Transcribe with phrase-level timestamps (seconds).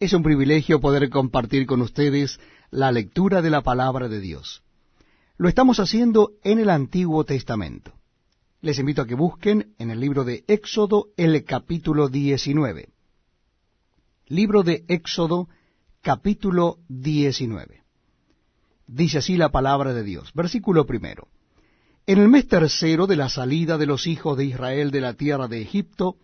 [0.00, 4.62] Es un privilegio poder compartir con ustedes la lectura de la palabra de Dios.
[5.36, 7.92] Lo estamos haciendo en el Antiguo Testamento.
[8.62, 12.88] Les invito a que busquen en el libro de Éxodo el capítulo 19.
[14.28, 15.50] Libro de Éxodo
[16.00, 17.82] capítulo 19.
[18.86, 20.32] Dice así la palabra de Dios.
[20.32, 21.28] Versículo primero.
[22.06, 25.46] En el mes tercero de la salida de los hijos de Israel de la tierra
[25.46, 26.16] de Egipto,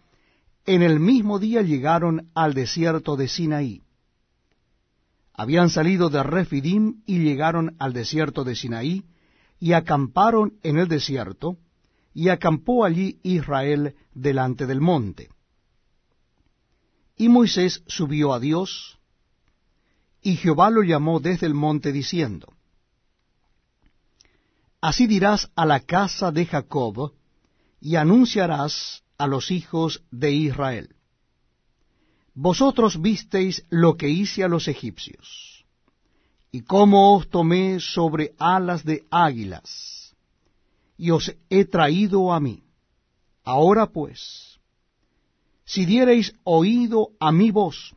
[0.66, 3.82] en el mismo día llegaron al desierto de Sinaí.
[5.32, 9.04] Habían salido de Refidim y llegaron al desierto de Sinaí,
[9.58, 11.56] y acamparon en el desierto,
[12.12, 15.30] y acampó allí Israel delante del monte.
[17.16, 18.98] Y Moisés subió a Dios,
[20.20, 22.52] y Jehová lo llamó desde el monte diciendo,
[24.80, 27.12] Así dirás a la casa de Jacob,
[27.80, 30.94] y anunciarás a los hijos de Israel.
[32.34, 35.64] Vosotros visteis lo que hice a los egipcios,
[36.52, 40.14] y cómo os tomé sobre alas de águilas,
[40.98, 42.62] y os he traído a mí.
[43.42, 44.58] Ahora pues,
[45.64, 47.94] si diereis oído a mi voz,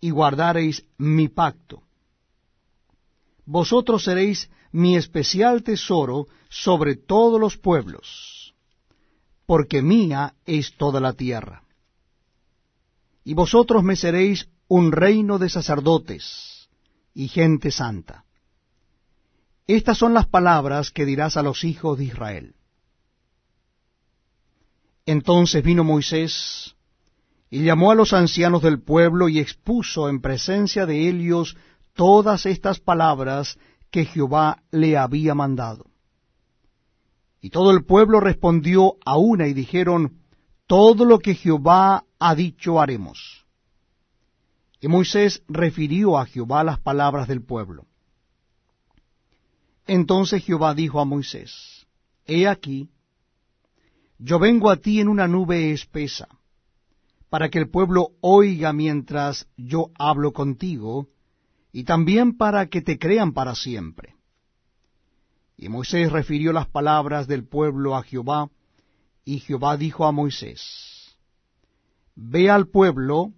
[0.00, 1.82] y guardareis mi pacto,
[3.46, 8.43] vosotros seréis mi especial tesoro sobre todos los pueblos
[9.46, 11.62] porque mía es toda la tierra.
[13.24, 16.68] Y vosotros me seréis un reino de sacerdotes
[17.14, 18.24] y gente santa.
[19.66, 22.54] Estas son las palabras que dirás a los hijos de Israel.
[25.06, 26.74] Entonces vino Moisés
[27.50, 31.56] y llamó a los ancianos del pueblo y expuso en presencia de ellos
[31.94, 33.58] todas estas palabras
[33.90, 35.86] que Jehová le había mandado.
[37.44, 40.22] Y todo el pueblo respondió a una y dijeron,
[40.66, 43.44] todo lo que Jehová ha dicho haremos.
[44.80, 47.84] Y Moisés refirió a Jehová las palabras del pueblo.
[49.86, 51.86] Entonces Jehová dijo a Moisés,
[52.24, 52.88] He aquí,
[54.16, 56.28] yo vengo a ti en una nube espesa,
[57.28, 61.08] para que el pueblo oiga mientras yo hablo contigo,
[61.72, 64.14] y también para que te crean para siempre.
[65.56, 68.50] Y Moisés refirió las palabras del pueblo a Jehová,
[69.24, 71.16] y Jehová dijo a Moisés,
[72.16, 73.32] Ve al pueblo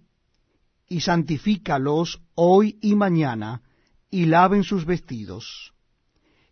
[0.87, 3.61] y santifícalos hoy y mañana,
[4.09, 5.73] y laven sus vestidos,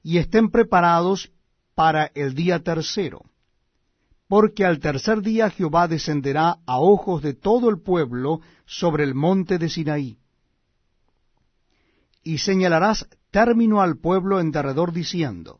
[0.04, 1.32] y estén preparados
[1.74, 3.24] para el día tercero,
[4.28, 9.58] porque al tercer día Jehová descenderá a ojos de todo el pueblo sobre el monte
[9.58, 10.18] de Sinaí.
[12.26, 15.60] Y señalarás término al pueblo en derredor diciendo,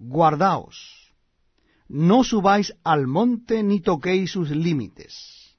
[0.00, 1.14] Guardaos,
[1.86, 5.56] no subáis al monte ni toquéis sus límites.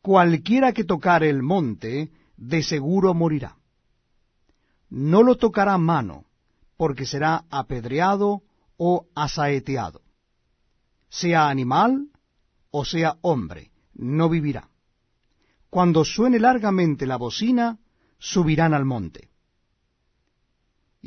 [0.00, 3.56] Cualquiera que tocare el monte, de seguro morirá.
[4.90, 6.26] No lo tocará mano,
[6.76, 8.42] porque será apedreado
[8.76, 10.02] o asaeteado.
[11.08, 12.10] Sea animal
[12.70, 14.68] o sea hombre, no vivirá.
[15.68, 17.80] Cuando suene largamente la bocina,
[18.18, 19.30] subirán al monte.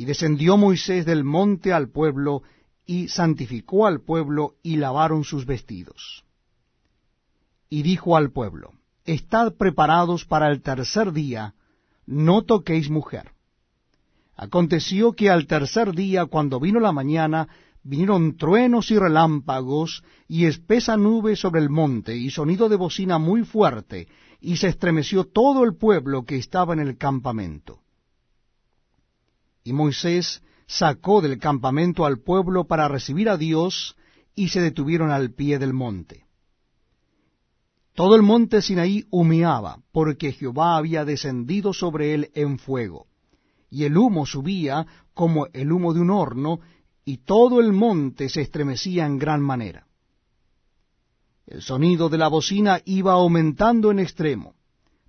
[0.01, 2.41] Y descendió Moisés del monte al pueblo,
[2.87, 6.25] y santificó al pueblo, y lavaron sus vestidos.
[7.69, 8.73] Y dijo al pueblo,
[9.05, 11.53] Estad preparados para el tercer día,
[12.07, 13.33] no toquéis mujer.
[14.35, 17.47] Aconteció que al tercer día, cuando vino la mañana,
[17.83, 23.43] vinieron truenos y relámpagos, y espesa nube sobre el monte, y sonido de bocina muy
[23.43, 24.07] fuerte,
[24.39, 27.81] y se estremeció todo el pueblo que estaba en el campamento.
[29.63, 33.95] Y Moisés sacó del campamento al pueblo para recibir a Dios,
[34.35, 36.25] y se detuvieron al pie del monte.
[37.93, 43.07] Todo el monte Sinaí humeaba, porque Jehová había descendido sobre él en fuego,
[43.69, 46.61] y el humo subía como el humo de un horno,
[47.03, 49.87] y todo el monte se estremecía en gran manera.
[51.45, 54.55] El sonido de la bocina iba aumentando en extremo.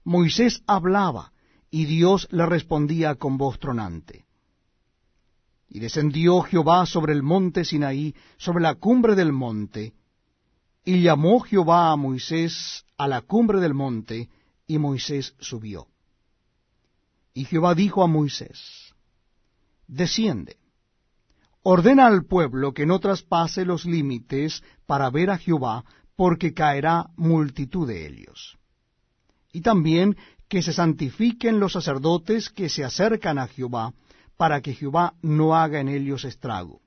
[0.02, 1.32] Moisés hablaba,
[1.70, 4.26] y Dios le respondía con voz tronante.
[5.74, 9.94] Y descendió Jehová sobre el monte Sinaí, sobre la cumbre del monte,
[10.84, 14.28] y llamó Jehová a Moisés a la cumbre del monte,
[14.66, 15.86] y Moisés subió.
[17.32, 18.92] Y Jehová dijo a Moisés,
[19.86, 20.58] Desciende,
[21.62, 25.86] ordena al pueblo que no traspase los límites para ver a Jehová,
[26.16, 28.58] porque caerá multitud de ellos.
[29.52, 33.94] Y también que se santifiquen los sacerdotes que se acercan a Jehová,
[34.42, 36.80] para que Jehová no haga en ellos estrago.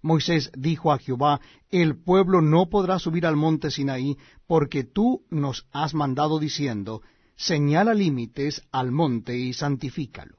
[0.00, 1.38] Moisés dijo a Jehová,
[1.70, 4.16] El pueblo no podrá subir al monte Sinaí,
[4.46, 7.02] porque tú nos has mandado diciendo,
[7.36, 10.38] señala límites al monte y santifícalo.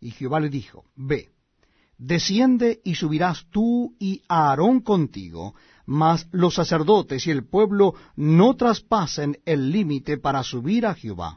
[0.00, 1.30] Y Jehová le dijo, Ve,
[1.96, 5.54] desciende y subirás tú y Aarón contigo,
[5.86, 11.32] mas los sacerdotes y el pueblo no traspasen el límite para subir a Jehová,